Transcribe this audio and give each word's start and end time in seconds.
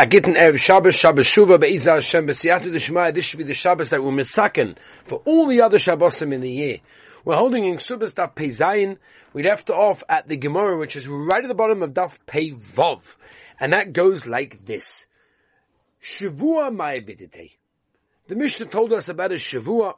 A 0.00 0.06
gitten 0.06 0.32
Shabbos, 0.56 0.94
Shabbos 0.94 1.26
Shuva, 1.26 1.60
Be'ezah 1.60 1.96
Hashem, 1.96 2.26
B'siyatu 2.26 2.72
D'Shmaya, 2.72 3.12
this 3.12 3.26
should 3.26 3.36
be 3.36 3.44
the 3.44 3.52
Shabbos 3.52 3.90
that 3.90 4.02
we're 4.02 4.10
misaken 4.10 4.78
for 5.04 5.20
all 5.26 5.46
the 5.46 5.60
other 5.60 5.76
Shabbosim 5.76 6.32
in 6.32 6.40
the 6.40 6.50
year. 6.50 6.78
We're 7.22 7.36
holding 7.36 7.66
in 7.66 7.76
Ksubas 7.76 8.14
Daf 8.14 8.34
Pei 8.34 8.48
Zayin. 8.48 8.96
We 9.34 9.42
left 9.42 9.68
off 9.68 10.02
at 10.08 10.26
the 10.26 10.38
Gemara, 10.38 10.78
which 10.78 10.96
is 10.96 11.06
right 11.06 11.44
at 11.44 11.48
the 11.48 11.54
bottom 11.54 11.82
of 11.82 11.90
Daf 11.90 12.16
Pei 12.24 12.52
Vov. 12.52 13.02
And 13.60 13.74
that 13.74 13.92
goes 13.92 14.24
like 14.24 14.64
this. 14.64 15.04
Shavua 16.02 16.74
Ma'abidite. 16.74 17.50
The 18.26 18.36
Mishnah 18.36 18.68
told 18.68 18.94
us 18.94 19.06
about 19.10 19.32
a 19.32 19.34
Shavua 19.34 19.96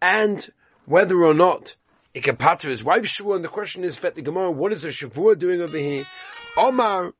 and 0.00 0.48
whether 0.86 1.22
or 1.22 1.34
not 1.34 1.76
it 2.14 2.24
can 2.24 2.36
pater 2.36 2.70
his 2.70 2.82
wife 2.82 3.02
Shavua. 3.02 3.36
And 3.36 3.44
the 3.44 3.48
question 3.48 3.84
is, 3.84 3.94
Fet 3.94 4.14
the 4.14 4.22
Gemara, 4.22 4.50
what 4.50 4.72
is 4.72 4.84
a 4.84 4.88
Shavua 4.88 5.38
doing 5.38 5.60
over 5.60 5.76
here? 5.76 6.06
Omar 6.56 7.12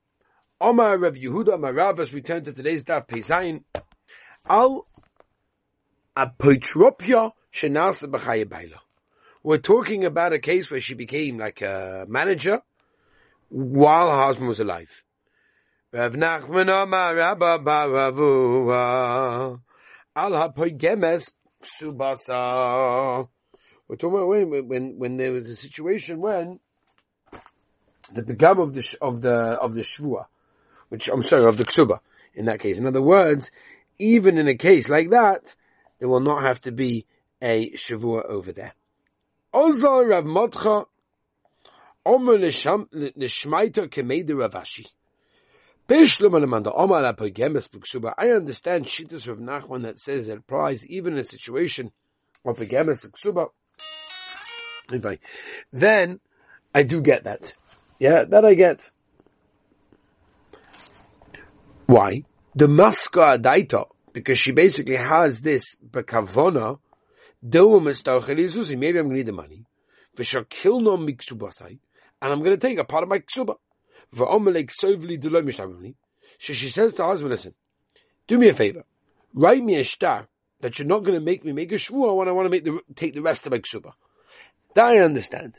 Omar 0.60 0.98
Rav 0.98 1.14
Yehuda 1.14 1.54
Amar 1.54 2.00
as 2.00 2.08
to 2.10 2.20
today's 2.52 2.84
daf 2.84 3.06
Pezayin. 3.06 3.62
Al 4.44 4.86
apotropia. 6.16 7.30
We're 9.44 9.58
talking 9.58 10.04
about 10.04 10.32
a 10.32 10.40
case 10.40 10.68
where 10.68 10.80
she 10.80 10.94
became 10.94 11.38
like 11.38 11.62
a 11.62 12.06
manager 12.08 12.60
while 13.48 14.10
her 14.10 14.24
husband 14.24 14.48
was 14.48 14.58
alive. 14.58 14.90
Rav 15.92 16.12
Nachman 16.14 16.82
Amar 16.82 17.14
Rabba 17.14 17.58
bar 17.60 17.88
Avuha 17.88 19.60
Al 20.16 20.52
Subasa. 21.62 23.28
We're 23.86 23.96
talking 23.96 24.18
about 24.18 24.28
when, 24.28 24.68
when, 24.68 24.98
when 24.98 25.16
there 25.18 25.32
was 25.32 25.48
a 25.48 25.56
situation 25.56 26.20
when 26.20 26.58
the 28.12 28.22
begam 28.22 28.60
of 28.60 28.74
the, 28.74 28.96
of 29.00 29.22
the, 29.22 29.32
of 29.32 29.74
the 29.74 29.82
Shvua 29.82 30.26
which 30.88 31.08
I'm 31.08 31.22
sorry, 31.22 31.44
of 31.44 31.56
the 31.56 31.64
ksuba 31.64 32.00
in 32.34 32.46
that 32.46 32.60
case. 32.60 32.76
In 32.76 32.86
other 32.86 33.02
words, 33.02 33.50
even 33.98 34.38
in 34.38 34.48
a 34.48 34.56
case 34.56 34.88
like 34.88 35.10
that, 35.10 35.54
there 35.98 36.08
will 36.08 36.20
not 36.20 36.42
have 36.42 36.60
to 36.62 36.72
be 36.72 37.06
a 37.42 37.70
shavua 37.72 38.24
over 38.24 38.52
there. 38.52 38.72
Ozal 39.52 40.08
Rav 40.08 40.24
Motcha 40.24 40.84
Omer 42.04 42.38
Ravashi. 42.38 44.86
I 45.90 45.94
understand 48.30 48.86
Shittas 48.86 49.26
of 49.26 49.38
Nachman 49.38 49.84
that 49.84 49.98
says 49.98 50.28
it 50.28 50.36
applies 50.36 50.84
even 50.84 51.14
in 51.14 51.20
a 51.20 51.24
situation 51.24 51.90
of 52.44 52.60
a 52.60 52.66
gemes. 52.66 53.00
Then 55.72 56.20
I 56.74 56.82
do 56.82 57.00
get 57.00 57.24
that. 57.24 57.54
Yeah, 57.98 58.24
that 58.24 58.44
I 58.44 58.54
get. 58.54 58.90
Why? 61.88 62.22
The 62.54 62.66
maska 62.66 63.38
adaita, 63.38 63.86
because 64.12 64.38
she 64.38 64.52
basically 64.52 64.96
has 64.96 65.40
this 65.40 65.74
bekavona, 65.90 66.78
maybe 67.42 68.98
I'm 68.98 69.08
to 69.08 69.14
need 69.14 69.24
the 69.24 69.32
money, 69.32 69.64
no 70.18 70.98
miksubasai, 70.98 71.78
and 72.20 72.32
I'm 72.32 72.40
going 72.40 72.58
to 72.58 72.58
take 72.58 72.78
a 72.78 72.84
part 72.84 73.04
of 73.04 73.08
my 73.08 73.20
ksuba. 73.20 73.54
So 76.40 76.52
she 76.52 76.70
says 76.72 76.92
to 76.92 77.02
her 77.02 77.08
husband, 77.08 77.30
listen, 77.30 77.54
do 78.26 78.38
me 78.38 78.50
a 78.50 78.54
favor, 78.54 78.84
write 79.32 79.64
me 79.64 79.80
a 79.80 79.84
star 79.84 80.28
that 80.60 80.78
you're 80.78 80.86
not 80.86 81.04
going 81.04 81.18
to 81.18 81.24
make 81.24 81.42
me 81.42 81.52
make 81.52 81.72
a 81.72 81.76
shvua 81.76 82.14
when 82.14 82.28
I 82.28 82.32
want 82.32 82.44
to 82.44 82.50
make 82.50 82.64
the, 82.64 82.80
take 82.96 83.14
the 83.14 83.22
rest 83.22 83.46
of 83.46 83.52
my 83.52 83.60
ksuba. 83.60 83.92
That 84.74 84.84
I 84.84 84.98
understand. 84.98 85.54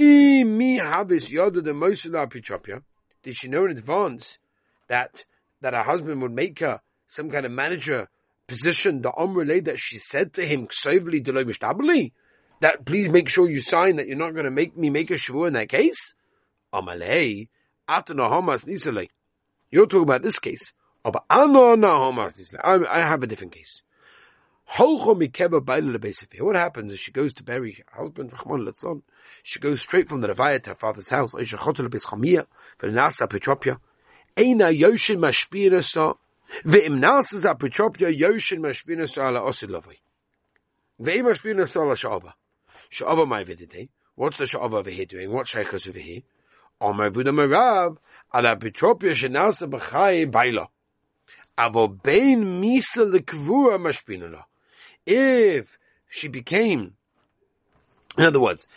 Mi 0.00 0.78
habis 0.78 1.26
yoda 1.26 1.64
the 1.64 1.72
Mosula 1.72 2.30
Pichopia. 2.32 2.82
Did 3.24 3.36
she 3.36 3.48
know 3.48 3.64
in 3.64 3.72
advance 3.72 4.38
that 4.86 5.24
that 5.60 5.74
her 5.74 5.82
husband 5.82 6.22
would 6.22 6.30
make 6.32 6.60
her 6.60 6.80
some 7.08 7.30
kind 7.30 7.44
of 7.44 7.50
manager 7.50 8.08
position? 8.46 9.02
The 9.02 9.10
Omrele 9.10 9.64
that 9.64 9.80
she 9.80 9.98
said 9.98 10.34
to 10.34 10.46
him, 10.46 10.68
that 12.60 12.84
please 12.84 13.08
make 13.08 13.28
sure 13.28 13.50
you 13.50 13.60
sign 13.60 13.96
that 13.96 14.06
you're 14.06 14.16
not 14.16 14.34
going 14.34 14.44
to 14.44 14.52
make 14.52 14.76
me 14.76 14.90
make 14.90 15.10
a 15.10 15.14
shavu 15.14 15.48
in 15.48 15.54
that 15.54 15.68
case. 15.68 16.14
Amalei, 16.72 17.48
atana 17.88 18.30
hamas 18.30 18.64
nisale. 18.66 19.08
You're 19.70 19.86
talking 19.86 20.04
about 20.04 20.22
this 20.22 20.38
case. 20.38 20.72
I 21.04 21.10
have 23.00 23.22
a 23.22 23.26
different 23.26 23.52
case. 23.52 23.82
What 24.76 26.56
happens 26.56 26.92
is 26.92 27.00
she 27.00 27.10
goes 27.10 27.32
to 27.34 27.42
bury 27.42 27.72
her 27.72 27.84
husband, 28.02 28.32
Rahman 28.32 28.72
She 29.42 29.60
goes 29.60 29.80
straight 29.80 30.08
from 30.08 30.20
the 30.20 30.28
Levaya 30.28 30.62
to 30.62 30.70
her 30.70 30.76
father's 30.76 31.08
house. 31.08 31.32
Eina 34.38 34.70
Yoshin 34.78 35.18
Mashpina 35.18 35.82
sa. 35.82 36.14
Ve'im 36.64 37.00
nasas 37.00 37.44
apetropia 37.44 38.16
Yoshin 38.16 38.60
Mashpina 38.60 39.08
ala 39.18 39.40
osilovai. 39.40 39.98
Ve'im 41.00 41.24
Mashpina 41.24 41.66
ala 41.76 41.96
sha'ava. 41.96 42.34
Sha'ava 42.90 43.26
my 43.26 43.44
vidite. 43.44 43.88
What's 44.14 44.36
the 44.36 44.44
sha'ava 44.44 44.74
over 44.74 44.90
here 44.90 45.06
doing? 45.06 45.32
What 45.32 45.46
shaykhas 45.46 45.88
over 45.88 45.98
here? 45.98 46.22
Buddha 46.80 47.32
Marav 47.32 47.96
ala 48.32 48.54
baila. 50.30 50.68
Avo 51.58 51.88
misa 52.04 53.04
if 55.08 55.78
she 56.08 56.28
became, 56.28 56.94
in 58.18 58.24
other 58.24 58.40
words, 58.40 58.68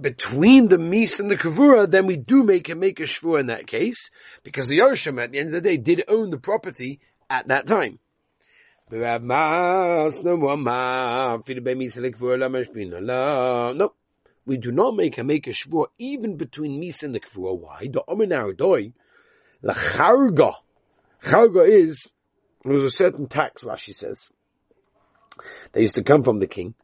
between 0.00 0.68
the 0.68 0.78
mis 0.78 1.20
and 1.20 1.30
the 1.30 1.36
kavura, 1.36 1.88
then 1.88 2.06
we 2.06 2.16
do 2.16 2.42
make 2.42 2.68
a 2.68 2.74
make 2.74 2.98
a 3.00 3.04
shvur 3.04 3.38
in 3.38 3.46
that 3.46 3.66
case, 3.66 4.10
because 4.42 4.66
the 4.66 4.78
Yoshim 4.78 5.22
at 5.22 5.30
the 5.32 5.38
end 5.38 5.48
of 5.48 5.54
the 5.54 5.60
day 5.60 5.76
did 5.76 6.02
own 6.08 6.30
the 6.30 6.38
property 6.38 7.00
at 7.30 7.48
that 7.48 7.66
time. 7.66 7.98
No, 8.90 8.98
we 14.46 14.56
do 14.58 14.72
not 14.72 14.96
make 14.96 15.18
a 15.18 15.24
make 15.24 15.46
a 15.46 15.50
shvur 15.50 15.86
even 15.98 16.36
between 16.36 16.80
mis 16.80 17.02
and 17.02 17.14
the 17.14 17.20
kavura. 17.20 17.58
Why? 17.58 17.88
The 17.90 18.02
ominaradoi, 18.08 18.92
la 19.62 19.74
charga. 19.74 20.54
Charga 21.22 21.68
is, 21.68 22.08
there 22.64 22.72
was 22.74 22.84
a 22.84 22.90
certain 22.90 23.28
tax, 23.28 23.62
Rashi 23.62 23.94
says, 23.94 24.28
they 25.72 25.82
used 25.82 25.96
to 25.96 26.02
come 26.02 26.22
from 26.22 26.40
the 26.40 26.46
king, 26.46 26.74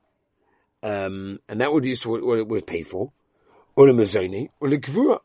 um, 0.82 1.38
and 1.48 1.60
that 1.60 1.72
would 1.72 1.84
used 1.84 2.04
what 2.06 2.38
it 2.38 2.48
was 2.48 2.62
paid 2.62 2.86
for. 2.86 3.12
Mezoni, 3.76 4.48
ula 4.60 4.78
kavua. 4.78 5.20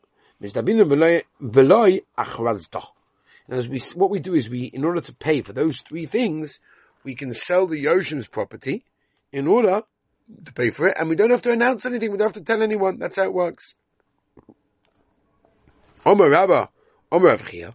As 3.48 3.68
we, 3.68 3.78
what 3.94 4.10
we 4.10 4.18
do 4.18 4.34
is 4.34 4.50
we, 4.50 4.64
in 4.64 4.84
order 4.84 5.00
to 5.00 5.14
pay 5.14 5.40
for 5.40 5.54
those 5.54 5.80
three 5.80 6.04
things, 6.04 6.60
we 7.04 7.14
can 7.14 7.32
sell 7.32 7.66
the 7.66 7.78
Yoshim's 7.78 8.28
property 8.28 8.84
in 9.32 9.46
order 9.46 9.82
to 10.44 10.52
pay 10.52 10.68
for 10.70 10.88
it, 10.88 10.96
and 10.98 11.08
we 11.08 11.16
don't 11.16 11.30
have 11.30 11.40
to 11.42 11.52
announce 11.52 11.86
anything. 11.86 12.10
We 12.10 12.18
don't 12.18 12.26
have 12.26 12.34
to 12.34 12.42
tell 12.42 12.62
anyone. 12.62 12.98
That's 12.98 13.16
how 13.16 13.24
it 13.24 13.32
works. 13.32 13.74
Omer 16.04 16.28
Rabba, 16.28 16.68
Omer 17.10 17.36
Avchia, 17.36 17.72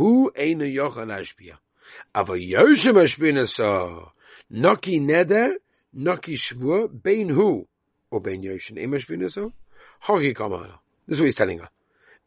Aber 2.13 2.35
Yoshe 2.35 2.91
Mashbina 2.91 3.47
so, 3.47 4.11
Noki 4.51 4.99
Neder, 4.99 5.53
Noki 5.95 6.37
Shvur, 6.37 6.89
Bein 7.01 7.29
Hu, 7.29 7.67
or 8.09 8.21
Bein 8.21 8.43
Yoshe 8.43 8.71
Mashbina 8.71 9.31
so, 9.31 9.53
Hoki 10.01 10.33
Kamala. 10.33 10.79
This 11.07 11.17
is 11.17 11.21
what 11.21 11.25
he's 11.25 11.35
telling 11.35 11.59
her. 11.59 11.69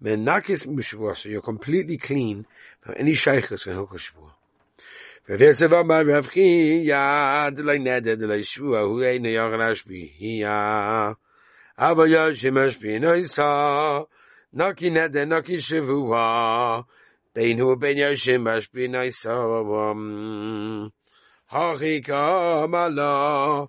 Menakis 0.02 0.66
Mishvur, 0.66 1.16
so 1.16 1.28
you're 1.28 1.42
completely 1.42 1.98
clean 1.98 2.46
from 2.80 2.94
any 2.98 3.14
Sheikhs 3.14 3.66
and 3.66 3.76
Hoka 3.76 3.98
Shvur. 3.98 4.30
ופסב 5.28 5.74
אמר 5.74 6.00
רב 6.06 6.26
חייא, 6.26 7.50
דלי 7.50 7.78
נדר 7.78 8.14
דלי 8.14 8.44
שבוע, 8.44 8.80
הוא 8.80 9.02
אין 9.02 9.24
יוכל 9.24 9.56
להשפיע. 9.56 10.50
אבל 11.78 12.08
יושם 12.12 12.58
משפיע 12.58 12.98
נויסה, 12.98 13.98
נקי 14.52 14.90
נדר 14.90 15.24
נקי 15.24 15.60
שבוע, 15.60 16.80
Beinu 17.35 17.79
ben 17.79 17.95
Yoshim 17.95 18.41
Mashbi 18.41 18.89
Naisavam. 18.89 20.91
Hachika 21.51 22.69
Mala. 22.69 23.67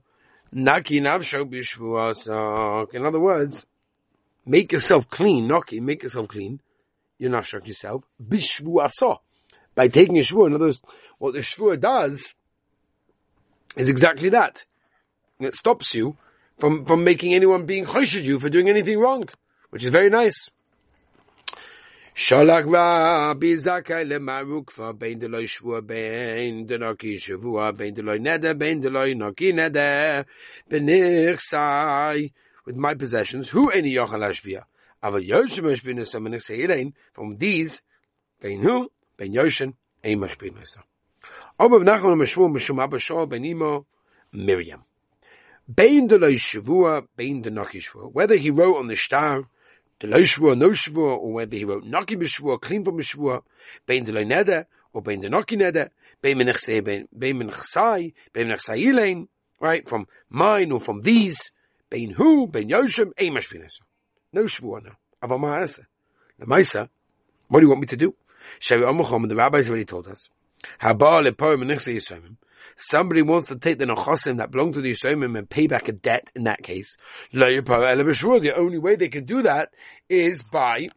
Naki 0.53 1.01
Navsho 1.01 1.45
Bishvuasak. 1.45 2.95
In 2.95 3.05
other 3.05 3.21
words, 3.21 3.65
make 4.47 4.73
yourself 4.73 5.09
clean. 5.11 5.47
Naki, 5.47 5.81
make 5.81 6.03
yourself 6.03 6.29
clean. 6.29 6.61
You're 7.19 7.31
not 7.31 7.45
shock 7.45 7.69
yourself. 7.69 8.05
Bishvuasa. 8.23 9.19
By 9.75 9.89
taking 9.89 10.19
a 10.19 10.23
shvur. 10.23 10.47
In 10.47 10.55
other 10.55 10.67
words, 10.67 10.83
what 11.19 11.35
the 11.35 11.41
shvur 11.41 11.79
does 11.79 12.35
is 13.77 13.91
exactly 13.91 14.31
that. 14.31 14.65
It 15.39 15.55
stops 15.55 15.95
you 15.95 16.17
from, 16.59 16.87
from 16.87 17.05
making 17.05 17.35
anyone 17.35 17.67
being 17.67 17.85
choshed 17.85 18.25
you 18.25 18.39
for 18.39 18.49
doing 18.49 18.69
anything 18.69 18.99
wrong, 18.99 19.25
which 19.69 19.85
is 19.85 19.91
very 19.91 20.11
nice. 20.11 20.51
Shalach 22.21 22.71
Rabbi 22.71 23.57
Zakai 23.57 24.05
lemarukva 24.05 24.93
bein 24.93 25.19
deloi 25.19 25.47
shvua 25.49 25.81
bein 25.81 26.67
denoki 26.67 27.19
shavua 27.19 27.75
bein 27.75 27.95
deloi 27.95 28.19
neder 28.21 28.59
bein 28.59 28.83
deloi 28.83 29.15
noki 29.15 29.55
neder 29.55 30.27
benichsai 30.71 32.31
with 32.67 32.77
my 32.77 32.93
possessions. 32.93 33.49
Who 33.49 33.71
any 33.71 33.95
yochal 33.95 34.21
ashbia? 34.21 34.65
Ava 35.03 35.19
Yoshem 35.19 35.65
mashbina 35.65 36.07
so 36.07 36.21
menech 36.21 36.93
from 37.15 37.39
these, 37.39 37.81
bein 38.39 38.61
who, 38.61 38.93
bein 39.17 39.33
Yoshem, 39.33 39.73
ein 40.05 40.19
mashbina 40.19 40.69
so. 40.69 40.81
Obav 41.59 41.83
Nachman 41.85 42.21
Meshmu 42.21 42.55
Meshum 42.55 42.83
Abba 42.85 42.99
Shol 42.99 43.31
Ben 43.31 43.47
Imo 43.47 43.87
Miriam. 44.31 44.85
Bein 45.75 46.07
de 46.07 46.19
loy 46.19 46.35
shavua, 46.35 47.07
bein 47.17 47.41
de 47.41 47.51
naki 47.51 47.81
shavua. 47.81 48.13
Whether 48.13 48.37
he 48.37 48.51
wrote 48.51 48.77
on 48.77 48.89
the 48.89 48.97
star, 48.97 49.49
the 50.01 50.07
no 50.07 50.19
shavua, 50.19 51.19
or 51.19 51.33
whether 51.33 51.57
he 51.57 51.65
wrote 51.65 51.85
naki 51.85 52.17
b'shavua, 52.17 52.61
clean 52.61 52.85
from 52.85 52.97
b'shavua, 52.97 53.43
bein 53.87 54.05
loy 54.13 54.25
neder, 54.25 54.67
or 54.93 55.03
bein 55.03 55.21
de 55.21 55.29
naki 55.29 55.57
neder, 55.57 55.91
bein 56.23 56.39
menech 56.39 56.67
bein 57.17 57.39
menech 57.39 58.13
bein 58.33 58.49
menech 58.49 58.61
sai 58.61 59.27
right, 59.61 59.89
from 59.89 60.07
mine 60.29 60.73
or 60.73 60.81
from 60.81 61.03
these, 61.03 61.53
bein 61.91 62.11
hu, 62.11 62.47
bein 62.47 62.69
yoshem, 62.69 63.13
ein 63.19 63.33
mashpinesa. 63.33 63.81
No 64.33 64.45
shavua 64.45 64.83
now. 64.83 64.97
Ava 65.23 65.39
ma'asa. 65.39 65.85
The 66.39 66.47
Maisa, 66.47 66.89
what 67.49 67.61
do 67.61 67.67
you 67.67 67.69
want 67.69 67.83
me 67.83 67.87
to 67.89 67.97
do? 67.97 68.15
Shavi 68.61 68.83
Amachom, 68.83 69.29
the 69.29 69.37
rabbis 69.37 69.69
already 69.69 69.85
told 69.85 70.09
us 70.09 70.31
somebody 72.81 73.23
wants 73.23 73.47
to 73.49 73.57
take 73.57 73.79
the 73.79 73.85
nechosim 73.85 74.39
that 74.39 74.51
belong 74.51 74.73
to 74.73 74.81
the 74.81 74.93
Yisraelim 74.93 75.37
and 75.39 75.49
pay 75.49 75.67
back 75.67 75.89
a 75.89 75.93
debt 75.93 76.31
in 76.35 76.45
that 76.45 76.63
case, 76.63 76.97
the 77.33 78.55
only 78.57 78.79
way 78.79 78.97
they 78.97 79.09
can 79.09 79.25
do 79.25 79.43
that 79.43 79.71
is 80.09 80.43
by 80.43 80.89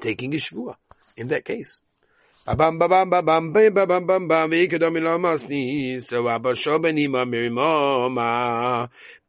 taking 0.00 0.34
a 0.34 0.38
shvua. 0.38 0.76
in 1.16 1.28
that 1.28 1.44
case 1.44 1.80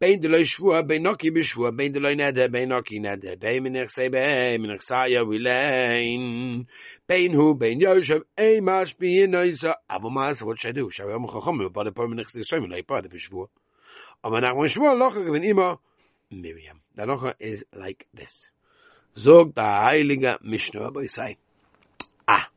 bein 0.04 0.20
de 0.22 0.28
loy 0.28 0.44
shvua 0.44 0.84
bein 0.88 1.04
noki 1.04 1.30
b'shvua 1.32 1.72
bein 1.78 1.94
de 1.94 2.00
loy 2.00 2.16
bein 2.52 2.70
noki 2.70 3.00
bein 3.42 3.88
sei 3.88 4.10
bein 4.10 4.78
saya 4.80 5.24
vilein 5.24 6.68
bein 7.08 7.34
hu 7.34 7.54
bein 7.56 7.80
yoshev 7.80 8.24
ei 8.38 8.60
mash 8.60 8.94
what 9.00 10.60
should 10.60 10.78
I 10.78 10.82
do? 10.82 10.90
Sei 10.92 11.06
one 11.06 11.28
shvua. 13.18 13.48
Ima 15.44 15.80
Miriam. 16.32 16.82
The 16.96 17.04
locha 17.04 17.34
is 17.40 17.64
like 17.74 18.06
this. 18.14 18.42
Zog 19.18 19.56
da 19.56 19.88
heilige 19.90 20.38
Mishnah 20.42 20.92
say 21.08 21.38
ah. 22.28 22.50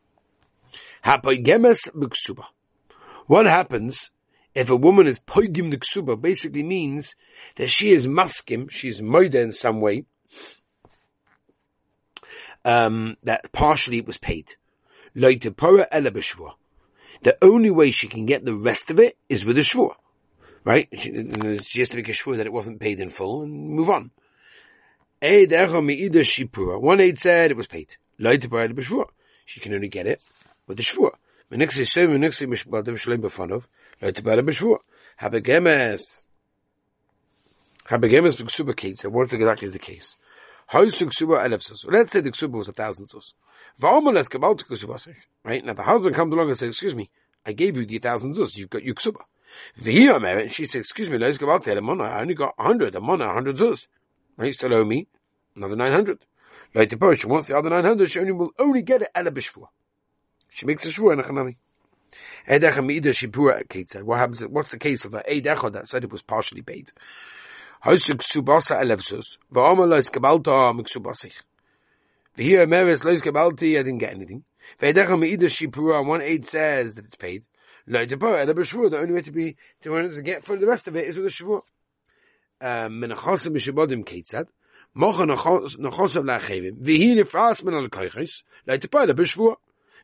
What 3.27 3.47
happens 3.47 3.95
if 4.57 4.69
a 4.71 4.75
woman 4.75 5.07
is 5.07 5.19
poigim 5.19 5.71
the 5.71 5.77
ksuba? 5.77 6.21
Basically 6.21 6.63
means 6.63 7.15
that 7.57 7.69
she 7.69 7.93
is 7.93 8.07
maskim, 8.07 8.71
she 8.71 8.89
is 8.89 9.03
moida 9.03 9.35
in 9.35 9.53
some 9.53 9.83
way, 9.83 10.07
um, 12.65 13.19
that 13.23 13.53
partially 13.53 13.99
it 13.99 14.07
was 14.07 14.17
paid. 14.17 14.55
The 15.15 15.55
only 17.43 17.71
way 17.71 17.91
she 17.91 18.09
can 18.09 18.25
get 18.25 18.47
the 18.47 18.55
rest 18.55 18.91
of 18.91 18.99
it 18.99 19.19
is 19.29 19.45
with 19.45 19.59
a 19.59 19.61
shvur. 19.61 19.91
Right? 20.65 20.89
She, 20.99 21.59
she, 21.63 21.81
has 21.81 21.91
to 21.91 21.97
make 21.97 22.09
a 22.09 22.15
sure 22.15 22.39
that 22.39 22.47
it 22.47 22.53
wasn't 22.53 22.81
paid 22.81 22.99
in 22.99 23.11
full 23.11 23.43
and 23.43 23.53
move 23.53 23.91
on. 23.91 24.11
One 25.21 27.01
aid 27.01 27.19
said 27.19 27.51
it 27.51 27.57
was 27.57 27.67
paid. 27.67 27.95
She 29.45 29.61
can 29.61 29.75
only 29.75 29.89
get 29.89 30.07
it 30.07 30.23
with 30.67 30.79
the 30.79 30.83
shvur. 30.83 31.11
Gemes 38.09 38.37
B'Ksuba 38.37 38.77
Kate, 38.77 39.01
so 39.01 39.09
what 39.09 39.33
exactly 39.33 39.67
is 39.67 39.73
the 39.73 39.79
case? 39.79 40.17
How 40.67 40.83
is 40.83 40.93
the 40.93 41.07
Elef 41.07 41.63
Let's 41.89 42.13
say 42.13 42.21
the 42.21 42.33
Ksuba 42.33 42.59
was 42.59 42.69
a 42.69 42.73
thousand 42.73 43.07
Sus. 43.07 43.33
Warum 43.81 44.05
go 44.05 44.11
Ksuba 44.13 45.01
sich? 45.01 45.17
Right? 45.45 45.65
Now 45.65 45.75
the 45.75 45.83
husband 45.83 46.15
comes 46.15 46.33
along 46.33 46.49
and 46.49 46.59
says, 46.59 46.71
excuse 46.71 46.95
me, 46.95 47.09
I 47.47 47.53
gave 47.53 47.77
you 47.77 47.87
the 47.87 47.99
thousand 47.99 48.35
Sus, 48.35 48.57
you've 48.57 48.69
got 48.69 48.83
your 48.83 48.95
Ksuba. 48.97 49.21
And 50.43 50.53
she 50.53 50.67
says, 50.67 50.81
excuse 50.81 51.09
me, 51.09 51.17
let's 51.17 51.39
go 51.39 51.51
out 51.51 51.65
there, 51.65 51.79
I 51.79 52.21
only 52.21 52.35
got 52.35 52.55
a 52.59 52.63
hundred, 52.63 52.95
a 52.97 53.01
monah, 53.01 53.31
a 53.31 53.33
hundred 53.33 53.57
Sus. 53.57 53.87
Right? 54.37 54.53
Still 54.53 54.75
owe 54.75 54.85
me 54.85 55.07
another 55.55 55.77
nine 55.77 55.93
hundred. 55.93 56.19
Later, 56.75 57.15
she 57.15 57.27
wants 57.27 57.47
the 57.47 57.57
other 57.57 57.71
nine 57.71 57.85
hundred, 57.85 58.11
she 58.11 58.19
only 58.19 58.33
will 58.33 58.51
only 58.59 58.83
get 58.83 59.01
it 59.03 59.09
Elef 59.15 59.31
B'Shvua. 59.31 59.69
She 60.51 60.67
makes 60.67 60.85
a 60.85 60.89
shvur 60.89 61.13
in 61.13 61.21
a 61.21 61.23
chanami. 61.23 61.57
What 62.47 64.19
happens? 64.19 64.41
What's 64.49 64.71
the 64.71 64.79
case 64.79 65.05
of 65.05 65.13
the 65.13 65.23
Eidech 65.29 65.73
that 65.73 65.89
said 65.89 66.05
it 66.05 66.13
was 66.13 66.23
partially 66.23 66.63
paid? 66.63 66.91
Va'omer 67.85 69.89
lois 69.89 70.07
I 72.39 72.43
didn't 73.83 73.99
get 73.99 74.15
anything. 74.15 74.45
Shipura, 74.83 76.05
one 76.05 76.23
aid 76.23 76.47
says 76.47 76.95
that 76.95 77.05
it's 77.05 77.15
paid. 77.15 77.45
The 77.87 78.97
only 78.99 79.15
way 79.15 79.23
to 79.23 79.31
be, 79.31 79.57
to, 79.83 80.23
get 80.23 80.45
for 80.45 80.57
the 80.57 80.67
rest 80.67 80.89
of 80.89 80.97
it 80.97 81.07
is 81.07 81.17
with 81.17 81.27
a 81.27 81.31
Shvur. 81.31 81.61
Um. 82.61 82.99
Mocha 84.99 85.25
Nechosav 85.25 86.25
Lachevim. 86.25 86.81
V'hi 86.81 87.15
Nifras 87.15 87.63
Men 87.63 87.75
Al 87.75 87.91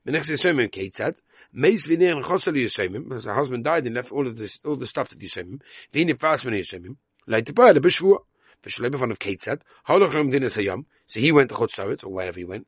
the 0.04 0.12
next 0.12 0.28
Yisraimim 0.28 0.70
Ketzad. 0.70 1.14
Meis 1.52 1.86
v'nir 1.86 2.12
and 2.12 2.24
chosel 2.24 2.54
Yisraimim. 2.54 3.22
Her 3.24 3.34
husband 3.34 3.64
died 3.64 3.86
and 3.86 3.94
left 3.94 4.10
all 4.10 4.26
of 4.26 4.36
this, 4.36 4.58
all 4.64 4.76
the 4.76 4.86
stuff 4.86 5.08
to 5.10 5.16
Yisraimim. 5.16 5.60
V'nir 5.94 6.18
pas 6.18 6.42
v'nir 6.42 6.64
Yisraimim. 6.64 6.96
Leit 7.28 7.46
the 7.46 7.52
Baal, 7.52 7.74
the 7.74 7.80
Beshvua. 7.80 8.18
B'shleba 8.64 8.98
von 8.98 9.12
of 9.12 9.18
Ketzad. 9.18 9.60
Holach 9.88 10.12
rum 10.12 10.30
din 10.30 10.42
esayam. 10.42 10.84
So 11.06 11.20
he 11.20 11.30
went 11.30 11.50
to 11.50 11.54
Chotzaret, 11.54 12.02
or 12.02 12.08
wherever 12.08 12.38
he 12.38 12.44
went. 12.44 12.66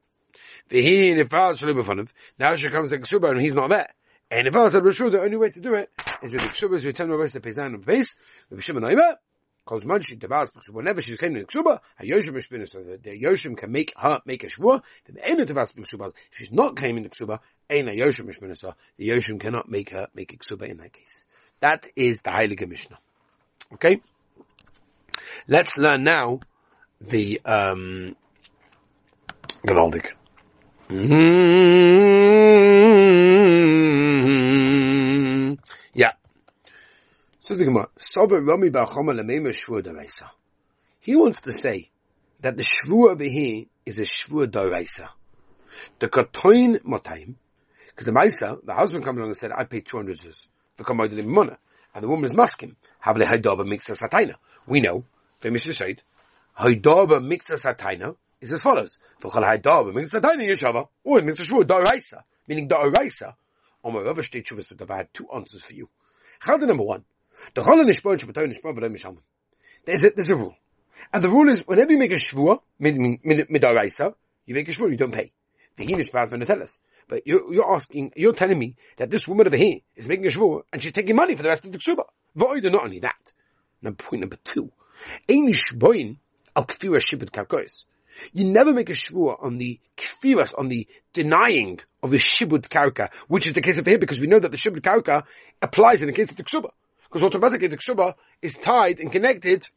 V'nir 0.70 1.20
and 1.20 1.31
pas 1.31 1.60
shleba 1.60 1.84
von 1.84 1.98
of. 1.98 2.12
Now 2.38 2.54
she 2.54 2.70
comes 2.70 2.90
to 2.90 2.98
Kesuba 2.98 3.31
and 3.31 3.40
he's 3.40 3.54
not 3.54 3.70
there. 3.70 3.92
And 4.31 4.46
if 4.46 4.54
I 4.54 4.62
was 4.62 4.75
a 4.75 4.81
Beshvua, 4.81 5.12
the 5.12 5.20
only 5.20 5.36
way 5.36 5.50
to 5.50 5.60
do 5.60 5.75
it 5.75 5.90
is 6.22 6.32
with 6.32 6.40
the 6.40 6.48
Kesuba's 6.48 6.84
return 6.84 7.08
to 7.08 7.16
the 7.16 7.40
Pezan 7.40 7.75
and 7.75 7.84
the 7.84 8.06
with 8.50 8.62
Shimon 8.62 8.84
Aimer, 8.84 9.16
because 9.64 9.84
Manshi 9.84 10.19
Tavas, 10.19 10.50
whenever 10.70 11.00
she's 11.00 11.16
came 11.16 11.34
to 11.34 11.44
Ksuba, 11.44 11.81
a 11.99 12.05
Yoshim 12.05 12.37
is 12.37 12.46
finished, 12.46 12.75
the 12.75 13.22
Yoshim 13.22 13.56
can 13.56 13.72
make 13.72 13.94
her 13.96 14.20
make 14.26 14.44
a 14.44 14.49
Shvua, 14.49 14.82
then 15.06 15.37
the 15.37 15.43
of 15.43 15.49
Tavas 15.49 15.75
Ksuba, 15.75 16.08
if 16.08 16.38
she's 16.38 16.52
not 16.52 16.76
came 16.76 16.99
in 16.99 17.05
the 17.05 17.08
Ksuba, 17.08 17.38
Ein 17.70 17.87
Yoshim 17.87 18.26
Mishminasa, 18.26 18.75
the 18.99 19.08
Yoshim 19.08 19.40
cannot 19.40 19.70
make 19.70 19.90
her 19.90 20.08
make 20.14 20.32
a 20.34 20.37
ksuba 20.37 20.69
in 20.69 20.76
that 20.78 20.93
case. 20.93 21.22
That 21.61 21.87
is 21.96 22.19
the 22.19 22.31
Heilige 22.31 22.69
Mishnah. 22.69 22.99
Okay? 23.72 24.02
Let's 25.49 25.78
learn 25.78 26.05
now 26.05 26.40
the 27.00 27.40
um. 27.44 28.17
Mm-hmm. 30.91 31.15
So 37.46 37.55
the 37.55 37.67
Gemara, 37.67 37.91
Rami. 38.41 38.70
He 41.01 41.15
wants 41.15 41.43
to 41.43 41.53
say 41.53 41.91
that 42.41 42.56
the 42.56 42.63
Shvur 42.63 43.10
over 43.10 43.24
here 43.24 43.67
is 43.84 43.98
a 43.98 44.05
Shvur 44.05 44.46
Daraisa. 44.46 45.10
The 45.98 46.08
Katoin 46.08 46.81
Motayim, 46.84 47.34
because 47.89 48.06
the 48.06 48.13
Maisa, 48.13 48.65
the 48.65 48.72
husband 48.72 49.05
comes 49.05 49.19
along 49.19 49.29
and 49.29 49.36
said, 49.36 49.53
I 49.53 49.65
paid 49.65 49.84
200 49.84 50.17
zuz. 50.17 50.46
The 50.79 50.84
Kamoid 50.84 51.13
Limona. 51.13 51.58
And 51.94 52.03
the 52.03 52.08
woman 52.08 52.24
is 52.24 52.32
masking. 52.32 52.77
Havle 53.01 53.27
Haidaba 53.27 53.60
mixas 53.60 53.98
hataina. 53.98 54.36
We 54.67 54.81
know, 54.81 55.05
famous 55.41 55.65
said, 55.65 56.01
Haidaba 56.58 57.20
mixas 57.20 57.70
hataina 57.70 58.17
is 58.41 58.55
as 58.55 58.63
follows. 58.63 58.98
V'chol 59.20 59.43
Haidaba 59.43 59.93
mixas 59.93 60.19
hataina 60.19 60.48
yeshava. 60.51 60.89
Or 61.05 61.19
it 61.19 61.27
means 61.27 61.39
a 61.41 61.43
shvur, 61.43 61.65
da'oraisa. 61.65 62.22
Meaning 62.48 62.70
my 62.70 64.01
other 64.01 64.22
state 64.22 64.46
shuvas, 64.46 64.74
but 64.74 64.91
I 64.91 64.96
had 64.96 65.13
two 65.13 65.29
answers 65.29 65.63
for 65.63 65.74
you. 65.74 65.91
Chalda 66.43 66.67
number 66.67 66.84
one. 66.84 67.05
There's 69.86 70.05
a, 70.05 70.10
there's 70.10 70.31
a 70.31 70.36
rule. 70.36 70.56
And 71.13 71.22
the 71.22 71.29
rule 71.29 71.53
is, 71.53 71.60
whenever 71.60 71.93
you 71.93 71.98
make 71.98 72.10
a 72.10 72.15
shvur, 72.15 72.60
mid, 72.79 72.96
mid, 72.96 73.46
you 74.46 74.55
make 74.55 74.69
a 74.69 74.72
shvur, 74.72 74.91
you 74.91 74.96
don't 74.96 75.13
pay. 75.13 75.32
The 75.77 75.86
hinish 75.86 76.10
baz 76.13 76.31
benatelis. 76.31 76.79
But 77.08 77.27
you're, 77.27 77.53
you're 77.53 77.74
asking, 77.74 78.13
you're 78.17 78.32
telling 78.32 78.58
me 78.58 78.77
that 78.96 79.10
this 79.10 79.29
woman 79.29 79.46
over 79.46 79.56
here 79.56 79.81
is 79.96 80.06
making 80.06 80.27
a 80.27 80.31
shvur 80.31 80.63
and 80.72 80.82
she's 80.82 80.93
taking 80.93 81.17
money 81.17 81.36
for 81.36 81.43
the 81.43 81.51
rest 81.51 81.65
of 81.65 81.72
the 81.72 81.79
ksuba. 81.79 82.05
Void, 82.34 82.65
not 82.65 82.84
only 82.84 83.01
that. 83.01 83.32
Now 83.82 83.91
point 83.93 84.20
number 84.20 84.39
two. 84.43 84.70
Ein 85.29 85.53
shboin 85.53 86.17
al 86.56 86.65
kfira 86.65 87.01
shibud 87.01 87.31
karkois. 87.31 87.84
You 88.32 88.44
never 88.44 88.72
make 88.72 88.89
a 88.89 88.94
shvur 88.94 89.36
on 89.43 89.58
the 89.58 89.79
kfiras, 89.96 90.55
on 90.56 90.69
the 90.69 90.86
denying 91.13 91.81
of 92.03 92.10
the 92.10 92.19
shibud 92.19 92.69
karka, 92.69 93.10
which 93.29 93.46
is 93.46 93.53
the 93.53 93.60
case 93.60 93.77
of 93.77 93.86
here 93.86 93.98
because 93.98 94.20
we 94.20 94.27
know 94.27 94.39
that 94.39 94.51
the 94.51 94.56
shibud 94.56 94.81
karka 94.81 95.24
applies 95.60 96.01
in 96.01 96.06
the 96.06 96.13
case 96.13 96.31
of 96.31 96.36
the 96.36 96.44
ksuba. 96.44 96.70
Because 97.14 97.26
automatically 97.26 97.68
the 97.68 97.76
ksuba 97.76 98.14
is 98.42 98.56
tied 98.56 98.98
and 98.98 99.12
connected 99.12 99.68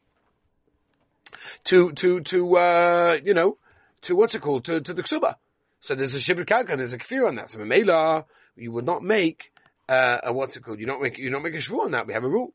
to, 1.66 1.92
to, 1.92 2.20
to, 2.22 2.56
uh, 2.56 3.18
you 3.24 3.32
know, 3.32 3.58
to 4.02 4.16
what's 4.16 4.34
it 4.34 4.40
called, 4.40 4.64
to, 4.64 4.80
to 4.80 4.92
the 4.92 5.04
ksuba. 5.04 5.36
So 5.80 5.94
there's 5.94 6.16
a 6.16 6.18
shibud 6.18 6.46
karka 6.46 6.70
and 6.70 6.80
there's 6.80 6.94
a 6.94 6.98
kfir 6.98 7.28
on 7.28 7.36
that. 7.36 7.48
So 7.48 7.58
Mela, 7.58 8.24
you 8.56 8.72
would 8.72 8.84
not 8.84 9.04
make 9.04 9.52
uh, 9.88 10.18
a 10.24 10.32
what's 10.32 10.56
it 10.56 10.64
called? 10.64 10.80
You 10.80 10.86
don't 10.86 11.00
make 11.00 11.16
you 11.16 11.30
don't 11.30 11.44
make 11.44 11.54
a 11.54 11.58
shvu 11.58 11.78
on 11.78 11.92
that. 11.92 12.08
We 12.08 12.12
have 12.12 12.24
a 12.24 12.28
rule. 12.28 12.52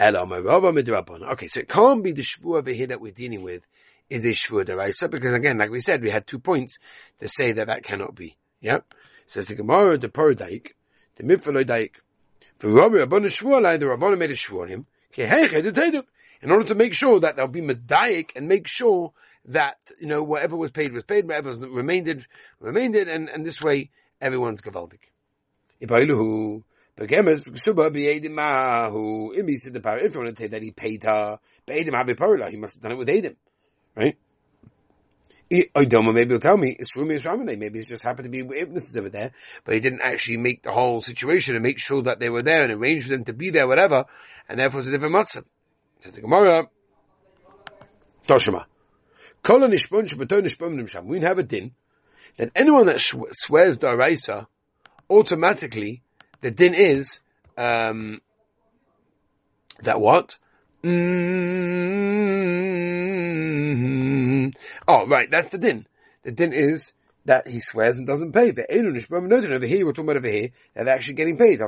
Okay, 0.00 1.48
so 1.48 1.60
it 1.60 1.68
can't 1.68 2.02
be 2.02 2.10
the 2.10 2.22
shvua 2.22 2.58
over 2.58 2.72
here 2.72 2.88
that 2.88 3.00
we're 3.00 3.12
dealing 3.12 3.44
with 3.44 3.62
is 4.08 4.24
a 4.24 4.30
shvua 4.30 4.66
deraisa 4.66 5.08
because 5.08 5.34
again, 5.34 5.56
like 5.58 5.70
we 5.70 5.80
said, 5.80 6.02
we 6.02 6.10
had 6.10 6.26
two 6.26 6.40
points 6.40 6.78
to 7.20 7.28
say 7.28 7.52
that 7.52 7.68
that 7.68 7.84
cannot 7.84 8.16
be. 8.16 8.36
Yep. 8.60 8.92
Says 9.28 9.46
the 9.46 9.54
Gemara, 9.54 9.98
the 9.98 10.08
Paradaik, 10.08 10.70
the 11.14 11.22
Mifaloi 11.22 11.64
the 12.60 13.86
Rabban 13.86 14.18
made 14.18 14.30
a 14.30 14.34
shvua 14.34 14.62
on 14.62 14.68
him. 14.68 14.86
In 16.42 16.50
order 16.50 16.68
to 16.68 16.74
make 16.74 16.94
sure 16.94 17.20
that 17.20 17.36
they'll 17.36 17.48
be 17.48 17.60
medayik 17.60 18.30
and 18.36 18.48
make 18.48 18.66
sure 18.66 19.12
that, 19.46 19.78
you 19.98 20.06
know, 20.06 20.22
whatever 20.22 20.56
was 20.56 20.70
paid 20.70 20.92
was 20.92 21.04
paid, 21.04 21.26
whatever 21.26 21.50
was 21.50 21.60
remained, 21.60 22.26
remained, 22.60 22.96
and, 22.96 23.28
and 23.28 23.44
this 23.44 23.60
way 23.60 23.90
everyone's 24.20 24.60
gavaldik. 24.60 25.00
Said 25.78 25.88
the 29.72 29.80
power, 29.82 29.98
if 29.98 30.14
you 30.14 30.20
want 30.20 30.36
to 30.36 30.42
say 30.42 30.48
that 30.48 30.62
he 30.62 30.70
paid 30.70 31.02
her, 31.04 31.38
he 31.66 32.56
must 32.56 32.74
have 32.74 32.82
done 32.82 32.92
it 32.92 32.98
with 32.98 33.08
Edim. 33.08 33.36
Right? 33.96 34.18
I 35.52 35.84
don't 35.84 36.04
know, 36.04 36.12
maybe 36.12 36.30
he'll 36.30 36.38
tell 36.38 36.56
me, 36.56 36.76
it's 36.78 36.94
Rumi 36.94 37.16
Ramane, 37.16 37.58
maybe 37.58 37.80
it's 37.80 37.88
just 37.88 38.04
happened 38.04 38.26
to 38.26 38.30
be 38.30 38.42
witnesses 38.42 38.94
over 38.94 39.08
there, 39.08 39.32
but 39.64 39.74
he 39.74 39.80
didn't 39.80 40.02
actually 40.02 40.36
make 40.36 40.62
the 40.62 40.70
whole 40.70 41.00
situation 41.00 41.56
and 41.56 41.62
make 41.64 41.80
sure 41.80 42.02
that 42.02 42.20
they 42.20 42.28
were 42.28 42.44
there 42.44 42.62
and 42.62 42.72
arrange 42.72 43.08
them 43.08 43.24
to 43.24 43.32
be 43.32 43.50
there, 43.50 43.66
whatever, 43.66 44.04
and 44.48 44.60
therefore 44.60 44.78
it's 44.80 44.88
a 44.88 44.92
different 44.92 45.16
matzah. 45.16 45.42
Says 46.04 46.14
the 46.14 46.20
Gemara, 46.20 46.68
Toshima. 48.28 48.66
We 51.04 51.20
have 51.20 51.38
a 51.38 51.42
din 51.42 51.72
that 52.36 52.52
anyone 52.54 52.86
that 52.86 53.00
swears 53.00 53.78
daraisa, 53.78 54.46
automatically, 55.08 56.02
the 56.42 56.52
din 56.52 56.74
is, 56.74 57.08
um, 57.58 58.20
that 59.82 60.00
what? 60.00 60.38
Mm-hmm. 60.84 61.20
Oh, 64.92 65.06
right, 65.06 65.30
that's 65.30 65.50
the 65.50 65.58
din. 65.58 65.86
The 66.24 66.32
din 66.32 66.52
is 66.52 66.92
that 67.24 67.46
he 67.46 67.60
swears 67.60 67.96
and 67.96 68.08
doesn't 68.08 68.32
pay. 68.32 68.50
The 68.50 68.66
over 68.68 69.64
here, 69.64 69.86
we're 69.86 69.92
talking 69.92 70.04
about 70.04 70.16
over 70.16 70.28
here, 70.28 70.50
that 70.74 70.84
they're 70.84 70.96
actually 70.96 71.14
getting 71.14 71.38
paid. 71.38 71.60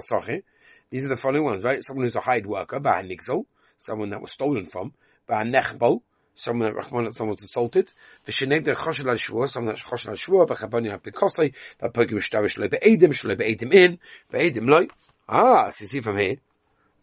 These 0.91 1.05
are 1.05 1.09
the 1.09 1.17
following 1.17 1.45
ones, 1.45 1.63
right? 1.63 1.85
Someone 1.85 2.07
who's 2.07 2.17
a 2.17 2.21
hired 2.21 2.47
worker, 2.47 2.81
Bahanigzol, 2.81 3.45
someone 3.79 4.11
that 4.11 4.21
was 4.21 4.33
stolen 4.33 4.67
from, 4.67 4.93
Bahanechbol, 5.29 6.03
someone 6.35 6.75
that 6.75 7.15
someone 7.15 7.37
was 7.37 7.43
assaulted, 7.43 7.93
Visheneg 8.27 8.65
the 8.65 8.73
Choshel 8.73 9.09
al 9.09 9.17
Shvua, 9.17 9.49
someone 9.49 9.73
that's 9.73 9.89
Choshel 9.89 10.09
al 10.09 10.17
Shvua, 10.17 10.49
Vachabani 10.49 10.91
al 10.91 10.99
Pikosai, 10.99 11.55
Vapogim 11.81 12.21
Shtavish 12.21 12.59
Lebe 12.59 12.81
Edim, 12.83 13.13
Shlebe 13.13 13.57
Edim 13.57 13.73
in, 13.73 14.01
Ve'edim 14.33 14.69
Loi. 14.69 14.89
Ah, 15.29 15.71
so 15.71 15.77
you 15.83 15.87
see 15.87 16.01
from 16.01 16.19
here, 16.19 16.39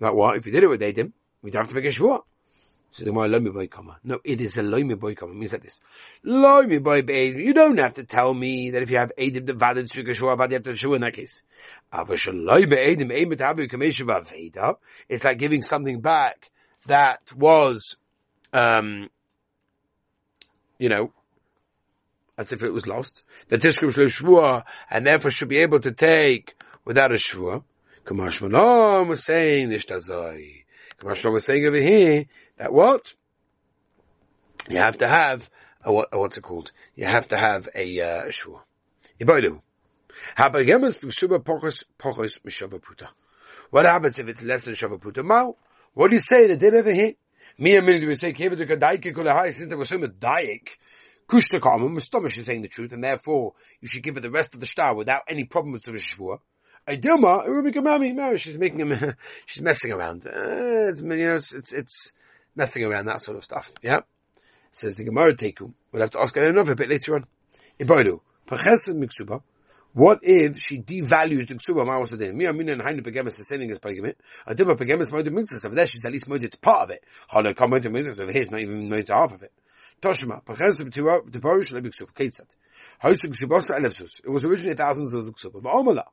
that 0.01 0.13
what? 0.13 0.35
If 0.35 0.45
you 0.45 0.51
did 0.51 0.63
it 0.63 0.67
with 0.67 0.81
Edim, 0.81 1.13
we'd 1.41 1.55
have 1.55 1.69
to 1.69 1.75
make 1.75 1.85
a 1.85 1.93
Shvua. 1.93 2.23
So 2.91 3.03
the 3.03 3.11
lomi 3.11 3.51
boy 3.51 3.67
kama. 3.67 3.97
No, 4.03 4.19
it 4.23 4.41
is 4.41 4.55
a 4.57 4.63
lomi 4.63 4.95
boy 4.95 5.15
kama. 5.15 5.31
It 5.33 5.37
means 5.37 5.51
like 5.51 5.63
this. 5.63 5.79
Lomi 6.23 6.79
boy 6.79 7.01
Edim. 7.03 7.43
You 7.43 7.53
don't 7.53 7.77
have 7.77 7.93
to 7.95 8.03
tell 8.03 8.33
me 8.33 8.71
that 8.71 8.81
if 8.81 8.89
you 8.89 8.97
have 8.97 9.11
Edim 9.17 9.45
the 9.45 9.53
Shvua, 9.53 10.37
but 10.37 10.49
you 10.49 10.55
have 10.55 10.63
to 10.63 10.73
Shvua 10.73 10.95
in 10.95 11.01
that 11.01 11.13
case. 11.13 11.41
It's 15.09 15.23
like 15.23 15.39
giving 15.39 15.61
something 15.61 16.01
back 16.01 16.51
that 16.85 17.31
was, 17.35 17.97
um, 18.53 19.09
you 20.77 20.89
know, 20.89 21.11
as 22.37 22.51
if 22.51 22.63
it 22.63 22.71
was 22.71 22.87
lost. 22.87 23.23
The 23.49 23.57
Tishkum 23.57 23.91
Shvua, 23.91 24.63
and 24.89 25.05
therefore 25.05 25.31
should 25.31 25.49
be 25.49 25.57
able 25.57 25.79
to 25.81 25.91
take 25.91 26.55
without 26.85 27.11
a 27.11 27.15
Shvua. 27.15 27.63
Kamash 28.05 28.39
Manom 28.39 29.09
was 29.09 29.25
saying 29.25 29.69
this 29.69 29.85
Tazai. 29.85 30.63
Kamash 30.99 31.31
was 31.31 31.45
saying 31.45 31.65
over 31.65 31.77
here 31.77 32.25
that 32.59 32.71
what? 32.71 33.13
You 34.69 34.77
have 34.77 34.99
to 34.99 35.07
have 35.07 35.49
a, 35.83 35.91
what, 35.91 36.09
what's 36.11 36.37
it 36.37 36.41
called? 36.41 36.71
You 36.95 37.05
have 37.05 37.29
to 37.29 37.37
have 37.37 37.67
a, 37.73 38.01
uh, 38.01 38.25
a 38.25 38.29
Shvua. 38.29 38.59
Ibaidu. 39.19 39.61
What 43.71 43.85
happens 43.85 44.19
if 44.19 44.27
it's 44.27 44.41
less 44.41 44.65
than 44.65 44.75
Shavaputa? 44.75 45.23
Mao? 45.23 45.55
What 45.93 46.09
do 46.09 46.15
you 46.15 46.21
say? 46.21 46.47
The 46.47 46.57
did 46.57 46.75
over 46.75 46.93
here? 46.93 47.13
Me 47.57 47.75
a 47.75 47.81
minute 47.81 48.07
we 48.07 48.15
say 48.15 48.33
since 48.33 49.67
there 49.67 49.77
was 49.77 49.89
so 49.89 49.97
much 49.97 50.11
Daik. 50.11 50.69
Kushta 51.27 51.59
Kamam, 51.59 51.93
Mustamas 51.93 52.37
is 52.37 52.45
saying 52.45 52.63
the 52.63 52.67
truth, 52.67 52.91
and 52.91 53.03
therefore 53.03 53.53
you 53.81 53.87
should 53.87 54.03
give 54.03 54.17
it 54.17 54.21
the 54.21 54.31
rest 54.31 54.53
of 54.53 54.59
the 54.59 54.65
star 54.65 54.95
without 54.95 55.21
any 55.27 55.43
problem 55.45 55.73
with 55.73 55.83
the 55.83 55.91
Shvua. 55.91 56.39
Dilma, 56.87 57.45
Ruby 57.47 57.71
Kamami, 57.71 58.15
no, 58.15 58.35
she's 58.37 58.57
making 58.57 58.79
him, 58.79 59.15
she's 59.45 59.61
messing 59.61 59.91
around. 59.91 60.25
Uh, 60.25 60.89
it's, 60.89 61.01
you 61.01 61.07
know, 61.07 61.35
it's, 61.35 61.53
it's, 61.53 61.71
it's, 61.71 62.13
messing 62.55 62.83
around, 62.83 63.05
that 63.05 63.21
sort 63.21 63.37
of 63.37 63.43
stuff. 63.43 63.71
Yeah? 63.81 64.01
Says 64.71 64.95
the 64.95 65.03
Gemara 65.03 65.33
Teku. 65.33 65.73
We'll 65.91 66.01
have 66.01 66.11
to 66.11 66.19
ask 66.19 66.35
another 66.37 66.75
bit 66.75 66.89
later 66.89 67.15
on. 67.15 67.25
Iboidu, 67.79 68.19
Pachesed 68.47 68.93
Miksuba, 68.95 69.41
what 69.93 70.19
if 70.21 70.59
she 70.59 70.79
devalues 70.79 71.47
the 71.47 71.55
ksuba 71.55 71.83
ma'os 71.85 72.13
adin? 72.13 72.37
Mi 72.37 72.45
amin 72.45 72.69
and 72.69 72.81
hainu 72.81 73.01
pegemes 73.01 73.39
is 73.39 73.47
saying 73.49 73.71
as 73.71 73.79
pegemit. 73.79 74.13
A 74.45 74.53
dimma 74.53 74.77
pegemes 74.77 75.09
moed 75.09 75.27
mitzvahs. 75.27 75.65
Over 75.65 75.73
there 75.73 75.87
she's 75.87 76.05
at 76.05 76.11
least 76.11 76.29
moed 76.29 76.49
to 76.49 76.57
part 76.59 76.83
of 76.83 76.91
it. 76.91 77.03
Hala 77.27 77.55
come 77.55 77.71
moed 77.71 77.85
mitzvahs. 77.85 78.19
Over 78.19 78.31
here 78.31 78.45
not 78.51 78.61
even 78.61 78.87
moed 78.87 79.07
to 79.07 79.13
half 79.15 79.33
of 79.33 79.41
it. 79.41 79.51
Toshima, 79.99 80.43
pegemes 80.43 80.77
to 81.31 81.39
parish 81.39 81.73
lebik 81.73 81.93
ksuba. 81.99 82.13
Ketzat. 82.13 82.45
It 83.03 84.29
was 84.29 84.45
originally 84.45 84.75
thousands 84.75 85.15
of 85.15 85.25
ksuba. 85.33 85.63
But 85.63 85.73
omala. 85.73 86.03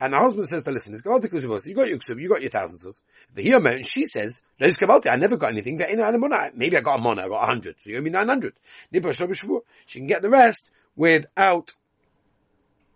And 0.00 0.12
the 0.12 0.18
husband 0.18 0.46
says 0.48 0.62
to 0.62 0.70
listen, 0.70 0.94
it's 0.94 1.02
Gavalti 1.02 1.26
Kuzubos, 1.26 1.66
you 1.66 1.74
got 1.74 1.88
your 1.88 1.98
ksub, 1.98 2.20
you 2.20 2.28
got 2.28 2.40
your 2.40 2.50
thousands. 2.50 3.02
The 3.34 3.42
here 3.42 3.58
and 3.66 3.84
she 3.84 4.06
says, 4.06 4.42
no, 4.60 4.68
it's 4.68 4.78
Gavalti, 4.78 5.10
I 5.10 5.16
never 5.16 5.36
got 5.36 5.50
anything, 5.50 5.76
maybe 5.76 6.76
I 6.76 6.80
got 6.80 6.98
a 6.98 7.02
mona, 7.02 7.24
I 7.24 7.28
got 7.28 7.42
a 7.42 7.46
hundred, 7.46 7.74
so 7.82 7.90
you 7.90 7.98
owe 7.98 8.00
me 8.00 8.10
nine 8.10 8.28
hundred. 8.28 8.54
She 8.92 9.98
can 9.98 10.06
get 10.06 10.22
the 10.22 10.30
rest 10.30 10.70
without, 10.94 11.74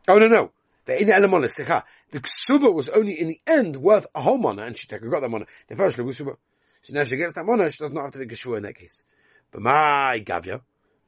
oh 0.06 0.18
no, 0.18 0.28
no, 0.28 0.52
the 0.84 1.00
in 1.00 1.08
elamona 1.08 1.48
sticha. 1.52 1.82
The 2.12 2.20
ksuba 2.20 2.72
was 2.72 2.88
only 2.88 3.18
in 3.20 3.28
the 3.28 3.40
end 3.46 3.76
worth 3.76 4.06
a 4.14 4.20
whole 4.20 4.38
mona, 4.38 4.64
and 4.64 4.76
she 4.76 4.86
take 4.86 5.00
got 5.10 5.20
that 5.20 5.28
mona. 5.28 5.46
The 5.68 5.76
first 5.76 5.96
ksuba. 5.96 6.36
So 6.82 6.92
now 6.92 7.04
she 7.04 7.16
gets 7.16 7.34
that 7.34 7.44
mona, 7.44 7.70
she 7.70 7.78
does 7.78 7.92
not 7.92 8.02
have 8.04 8.12
to 8.12 8.18
make 8.18 8.32
a 8.32 8.36
shua 8.36 8.56
in 8.56 8.64
that 8.64 8.76
case. 8.76 9.02
But 9.50 9.62
my 9.62 10.22
gavya, 10.24 10.60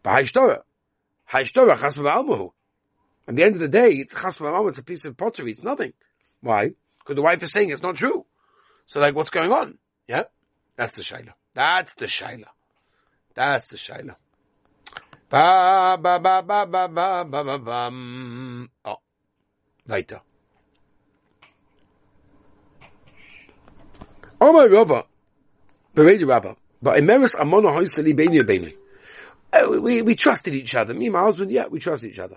by 0.02 0.22
Haishtora. 0.22 0.62
Haishtora 1.32 1.78
chas 1.78 1.94
almuhu. 1.94 2.52
At 3.26 3.36
the 3.36 3.42
end 3.42 3.54
of 3.54 3.60
the 3.60 3.68
day, 3.68 3.90
it's 3.90 4.12
chas 4.12 4.36
it's 4.40 4.78
a 4.78 4.82
piece 4.82 5.04
of 5.04 5.16
pottery, 5.16 5.52
it's 5.52 5.62
nothing. 5.62 5.92
Why? 6.40 6.72
Because 6.98 7.16
the 7.16 7.22
wife 7.22 7.42
is 7.42 7.52
saying 7.52 7.70
it's 7.70 7.82
not 7.82 7.96
true. 7.96 8.24
So 8.86 9.00
like, 9.00 9.14
what's 9.14 9.30
going 9.30 9.52
on? 9.52 9.78
Yeah? 10.06 10.24
That's 10.76 10.94
the 10.94 11.02
shaila. 11.02 11.32
That's 11.54 11.94
the 11.94 12.06
shaila. 12.06 12.48
That's 13.34 13.68
the 13.68 13.76
shaila. 13.76 14.16
Ba 15.30 15.96
ba 16.00 16.18
ba 16.20 16.42
ba 16.42 16.66
ba 16.66 16.88
ba 16.88 17.24
ba 17.24 17.44
ba 17.44 17.58
ba. 17.58 18.68
Oh. 18.84 18.98
Weiter. 19.86 20.20
Omar 24.40 24.68
Rava, 24.68 25.04
Beredi 25.96 26.26
Rabba, 26.26 26.56
but 26.82 26.98
Emeris 26.98 27.34
Amona 27.34 27.72
Hoysali 27.72 28.14
Beni 28.14 28.42
Beni. 28.42 28.74
Uh, 29.52 29.80
we, 29.80 30.02
we 30.02 30.14
trusted 30.16 30.54
each 30.54 30.74
other. 30.74 30.92
Me 30.92 31.06
and 31.06 31.12
my 31.12 31.22
husband, 31.22 31.50
yeah, 31.50 31.66
we 31.66 31.78
trusted 31.78 32.10
each 32.10 32.18
other. 32.18 32.36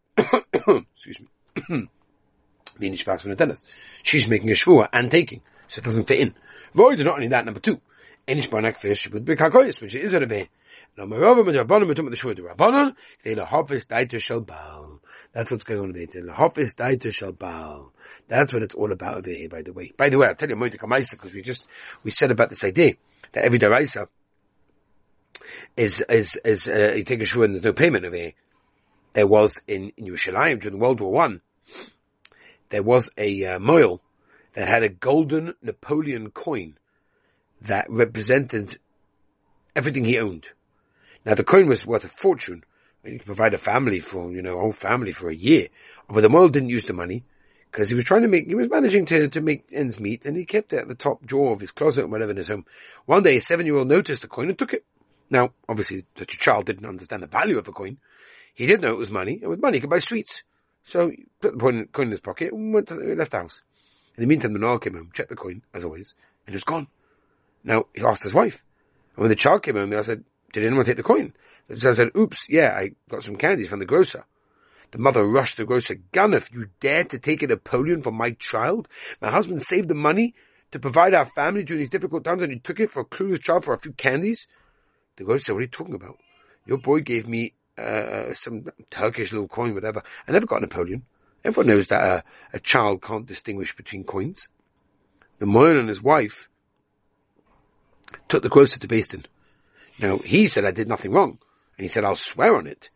Excuse 0.95 1.19
me. 1.19 1.27
Being 2.79 2.93
Nishpas 2.93 3.21
from 3.21 3.31
the 3.31 3.35
tennis. 3.35 3.63
She's 4.03 4.27
making 4.27 4.49
a 4.49 4.53
Shvua 4.53 4.89
and 4.91 5.11
taking, 5.11 5.41
so 5.67 5.79
it 5.79 5.85
doesn't 5.85 6.07
fit 6.07 6.19
in. 6.19 6.33
Void, 6.73 6.99
not 6.99 7.15
only 7.15 7.27
that, 7.29 7.45
number 7.45 7.59
two. 7.59 7.79
Enish 8.27 8.49
Banak 8.49 8.77
fish 8.77 9.09
would 9.11 9.25
be 9.25 9.35
Kakoyis, 9.35 9.81
which 9.81 9.95
is 9.95 10.13
a 10.13 10.19
Rebbe. 10.19 10.47
No, 10.97 11.05
Merova, 11.05 11.43
Rabbanon, 11.43 11.91
Metum, 11.91 12.09
the 12.09 12.17
Shvua, 12.17 12.35
the 12.35 12.41
Rabbanon, 12.41 12.95
they 13.23 13.33
the 13.33 13.43
Hofis, 13.43 13.87
Daiter, 13.87 14.21
Shal. 14.21 14.45
That's 15.33 15.49
what's 15.49 15.63
going 15.63 15.79
on 15.79 15.91
there. 15.93 16.05
The 16.07 16.33
Hofis 16.33 16.75
Daita 16.75 17.13
Shal 17.13 17.31
Baal. 17.31 17.93
That's 18.27 18.53
what 18.53 18.63
it's 18.63 18.75
all 18.75 18.91
about 18.91 19.17
over 19.17 19.29
here, 19.29 19.49
by 19.49 19.61
the 19.61 19.73
way. 19.73 19.91
By 19.97 20.09
the 20.09 20.17
way, 20.17 20.27
I'll 20.27 20.35
tell 20.35 20.49
you 20.49 20.55
Moita 20.55 20.77
Kamaisa, 20.77 21.11
because 21.11 21.33
we 21.33 21.41
just, 21.41 21.65
we 22.03 22.11
said 22.11 22.31
about 22.31 22.49
this 22.49 22.63
idea, 22.63 22.93
that 23.33 23.45
every 23.45 23.59
Daraisa 23.59 24.07
is, 25.77 26.01
is, 26.09 26.27
is, 26.43 26.61
uh, 26.67 26.93
you 26.95 27.03
take 27.03 27.21
a 27.21 27.25
shua 27.25 27.45
and 27.45 27.55
there's 27.55 27.63
no 27.63 27.73
payment 27.73 28.05
over 28.05 28.15
here. 28.15 28.33
There 29.13 29.27
was 29.27 29.57
in, 29.67 29.91
in 29.97 30.05
Yerushalayim 30.05 30.61
during 30.61 30.79
World 30.79 31.01
War 31.01 31.11
One, 31.11 31.41
there 32.69 32.83
was 32.83 33.09
a 33.17 33.45
uh, 33.45 33.59
moil 33.59 34.01
that 34.55 34.67
had 34.67 34.83
a 34.83 34.89
golden 34.89 35.53
Napoleon 35.61 36.31
coin 36.31 36.77
that 37.61 37.85
represented 37.89 38.79
everything 39.75 40.05
he 40.05 40.19
owned. 40.19 40.47
Now 41.25 41.35
the 41.35 41.43
coin 41.43 41.67
was 41.67 41.85
worth 41.85 42.03
a 42.03 42.09
fortune. 42.09 42.63
You 43.03 43.17
could 43.17 43.25
provide 43.25 43.53
a 43.53 43.59
family 43.59 43.99
for, 43.99 44.31
you 44.31 44.41
know, 44.41 44.57
a 44.57 44.61
whole 44.61 44.73
family 44.73 45.11
for 45.11 45.29
a 45.29 45.35
year. 45.35 45.67
But 46.09 46.21
the 46.21 46.29
Moil 46.29 46.49
didn't 46.49 46.69
use 46.69 46.85
the 46.85 46.93
money 46.93 47.23
because 47.71 47.89
he 47.89 47.95
was 47.95 48.03
trying 48.03 48.21
to 48.21 48.27
make, 48.27 48.47
he 48.47 48.55
was 48.55 48.69
managing 48.69 49.05
to, 49.07 49.27
to 49.29 49.41
make 49.41 49.65
ends 49.71 49.99
meet 49.99 50.25
and 50.25 50.37
he 50.37 50.45
kept 50.45 50.73
it 50.73 50.79
at 50.79 50.87
the 50.87 50.95
top 50.95 51.25
drawer 51.25 51.53
of 51.53 51.59
his 51.59 51.71
closet 51.71 52.03
and 52.03 52.11
whatever 52.11 52.31
in 52.31 52.37
his 52.37 52.47
home. 52.47 52.65
One 53.05 53.23
day 53.23 53.37
a 53.37 53.41
seven 53.41 53.65
year 53.65 53.75
old 53.75 53.87
noticed 53.87 54.21
the 54.21 54.27
coin 54.27 54.49
and 54.49 54.57
took 54.57 54.73
it. 54.73 54.85
Now, 55.29 55.53
obviously 55.67 56.05
such 56.17 56.35
a 56.35 56.37
child 56.37 56.65
didn't 56.65 56.85
understand 56.85 57.23
the 57.23 57.27
value 57.27 57.57
of 57.57 57.67
a 57.67 57.71
coin. 57.71 57.97
He 58.53 58.65
did 58.65 58.81
know 58.81 58.91
it 58.91 58.97
was 58.97 59.09
money 59.09 59.39
and 59.41 59.49
with 59.49 59.61
money 59.61 59.77
he 59.77 59.81
could 59.81 59.89
buy 59.89 59.99
sweets. 59.99 60.43
So 60.83 61.09
he 61.09 61.25
put 61.41 61.53
the 61.53 61.85
coin 61.91 62.05
in 62.05 62.11
his 62.11 62.19
pocket 62.19 62.51
and 62.51 62.73
went 62.73 62.87
to, 62.87 62.95
the 62.95 63.15
left 63.15 63.31
the 63.31 63.37
house. 63.37 63.61
In 64.17 64.21
the 64.21 64.27
meantime, 64.27 64.53
the 64.53 64.59
Moil 64.59 64.79
came 64.79 64.95
home, 64.95 65.11
checked 65.13 65.29
the 65.29 65.35
coin, 65.35 65.61
as 65.73 65.83
always, 65.83 66.13
and 66.45 66.53
it 66.53 66.57
was 66.57 66.63
gone. 66.63 66.87
Now, 67.63 67.85
he 67.93 68.03
asked 68.03 68.23
his 68.23 68.33
wife. 68.33 68.61
And 69.15 69.23
when 69.23 69.29
the 69.29 69.35
child 69.35 69.63
came 69.63 69.75
home, 69.75 69.93
I 69.93 70.01
said, 70.01 70.23
did 70.51 70.65
anyone 70.65 70.85
take 70.85 70.97
the 70.97 71.03
coin? 71.03 71.33
The 71.67 71.77
child 71.77 71.95
said, 71.95 72.09
oops, 72.17 72.37
yeah, 72.49 72.75
I 72.75 72.91
got 73.09 73.23
some 73.23 73.37
candies 73.37 73.69
from 73.69 73.79
the 73.79 73.85
grocer. 73.85 74.25
The 74.91 74.97
mother 74.97 75.25
rushed 75.25 75.55
the 75.57 75.65
grocer, 75.65 75.95
Ganef, 76.11 76.51
you 76.51 76.67
dare 76.81 77.05
to 77.05 77.19
take 77.19 77.43
a 77.43 77.47
Napoleon 77.47 78.03
from 78.03 78.15
my 78.15 78.31
child? 78.31 78.89
My 79.21 79.31
husband 79.31 79.61
saved 79.61 79.87
the 79.87 79.95
money 79.95 80.33
to 80.71 80.79
provide 80.79 81.13
our 81.13 81.29
family 81.33 81.63
during 81.63 81.81
these 81.81 81.89
difficult 81.89 82.25
times 82.25 82.41
and 82.41 82.51
you 82.51 82.59
took 82.59 82.79
it 82.79 82.91
for 82.91 83.01
a 83.01 83.05
clueless 83.05 83.41
child 83.41 83.63
for 83.63 83.73
a 83.73 83.79
few 83.79 83.93
candies? 83.93 84.47
The 85.15 85.23
grocer 85.23 85.45
said, 85.45 85.53
what 85.53 85.59
are 85.59 85.61
you 85.61 85.67
talking 85.67 85.95
about? 85.95 86.17
Your 86.65 86.77
boy 86.77 86.99
gave 86.99 87.27
me, 87.27 87.53
uh, 87.77 88.33
some 88.33 88.65
Turkish 88.89 89.31
little 89.31 89.47
coin, 89.47 89.73
whatever. 89.73 90.03
I 90.27 90.31
never 90.31 90.45
got 90.45 90.57
a 90.57 90.61
Napoleon. 90.61 91.03
Everyone 91.43 91.67
knows 91.67 91.87
that 91.87 92.03
a, 92.03 92.23
a 92.53 92.59
child 92.59 93.01
can't 93.01 93.25
distinguish 93.25 93.75
between 93.75 94.03
coins. 94.03 94.47
The 95.39 95.45
Moyen 95.45 95.77
and 95.77 95.89
his 95.89 96.01
wife 96.01 96.49
took 98.29 98.43
the 98.43 98.49
grocer 98.49 98.77
to 98.79 98.87
Basin. 98.87 99.25
Now, 99.99 100.17
he 100.19 100.47
said 100.47 100.65
I 100.65 100.71
did 100.71 100.87
nothing 100.87 101.11
wrong. 101.11 101.39
And 101.77 101.87
he 101.87 101.91
said, 101.91 102.03
I'll 102.03 102.15
swear 102.15 102.55
on 102.57 102.67
it. 102.67 102.89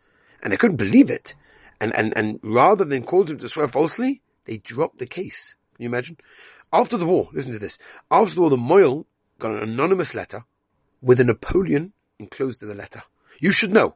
And 0.43 0.53
they 0.53 0.57
couldn't 0.57 0.77
believe 0.77 1.09
it. 1.09 1.33
And, 1.81 1.95
and, 1.95 2.13
and 2.15 2.39
rather 2.43 2.85
than 2.85 3.03
cause 3.03 3.29
him 3.29 3.39
to 3.39 3.49
swear 3.49 3.67
falsely, 3.67 4.21
they 4.45 4.57
dropped 4.57 4.99
the 4.99 5.07
case. 5.07 5.55
Can 5.75 5.83
you 5.83 5.89
imagine? 5.89 6.17
After 6.71 6.97
the 6.97 7.05
war, 7.05 7.29
listen 7.33 7.53
to 7.53 7.59
this. 7.59 7.77
After 8.11 8.35
the 8.35 8.41
war, 8.41 8.49
the 8.49 8.57
Moyle 8.57 9.05
got 9.39 9.51
an 9.51 9.63
anonymous 9.63 10.13
letter 10.13 10.45
with 11.01 11.19
a 11.19 11.23
Napoleon 11.23 11.93
enclosed 12.19 12.61
in 12.61 12.69
the 12.69 12.75
letter. 12.75 13.03
You 13.39 13.51
should 13.51 13.73
know 13.73 13.95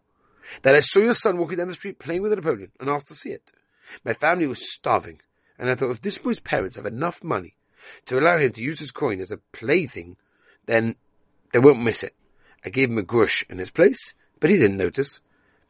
that 0.63 0.75
I 0.75 0.79
saw 0.81 0.99
your 0.99 1.13
son 1.13 1.37
walking 1.37 1.57
down 1.57 1.67
the 1.67 1.75
street 1.75 1.99
playing 1.99 2.21
with 2.21 2.33
a 2.33 2.35
Napoleon 2.35 2.71
and 2.79 2.89
asked 2.89 3.07
to 3.07 3.15
see 3.15 3.29
it. 3.29 3.43
My 4.03 4.13
family 4.13 4.47
was 4.47 4.59
starving, 4.61 5.19
and 5.57 5.69
I 5.69 5.75
thought 5.75 5.91
if 5.91 6.01
this 6.01 6.17
boy's 6.17 6.39
parents 6.39 6.75
have 6.75 6.85
enough 6.85 7.23
money 7.23 7.55
to 8.07 8.19
allow 8.19 8.37
him 8.37 8.51
to 8.53 8.61
use 8.61 8.79
his 8.79 8.91
coin 8.91 9.21
as 9.21 9.31
a 9.31 9.39
plaything, 9.53 10.15
then 10.65 10.95
they 11.53 11.59
won't 11.59 11.81
miss 11.81 12.03
it. 12.03 12.15
I 12.63 12.69
gave 12.69 12.89
him 12.89 12.97
a 12.97 13.03
grush 13.03 13.49
in 13.49 13.57
his 13.57 13.71
place, 13.71 14.13
but 14.39 14.49
he 14.49 14.57
didn't 14.57 14.77
notice. 14.77 15.19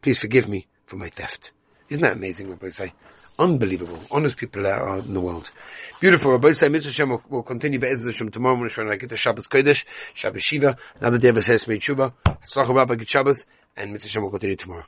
Please 0.02 0.18
forgive 0.18 0.48
me 0.48 0.66
for 0.86 0.96
my 0.96 1.08
theft. 1.08 1.52
Isn't 1.88 2.02
that 2.02 2.16
amazing, 2.16 2.50
Rabbi 2.50 2.70
say? 2.70 2.92
Unbelievable. 3.38 3.98
Honest 4.10 4.36
people 4.36 4.66
are 4.66 4.98
in 4.98 5.14
the 5.14 5.20
world. 5.20 5.50
Beautiful. 5.98 6.32
Rabbi 6.32 6.52
say, 6.52 6.68
Mitzvah 6.68 6.92
Shem 6.92 7.08
will, 7.08 7.22
will 7.28 7.42
continue 7.42 7.78
Be'ez 7.78 8.04
Hashem 8.04 8.30
tomorrow 8.30 8.58
when 8.58 8.90
I 8.90 8.96
get 8.96 9.08
to 9.08 9.16
Shabbos 9.16 9.48
Kodesh, 9.48 9.86
Shabbos 10.12 10.42
Shuva, 10.42 10.76
another 11.00 11.16
day 11.16 11.28
of 11.28 11.38
Ases 11.38 11.66
Mei 11.66 11.78
Tshuva, 11.78 12.12
Tzlach 12.24 12.74
Rabbi 12.74 13.02
Shabbos, 13.06 13.46
and 13.76 13.92
Mitzvah 13.92 14.08
Shem 14.08 14.22
will 14.22 14.30
continue 14.30 14.56
tomorrow. 14.56 14.84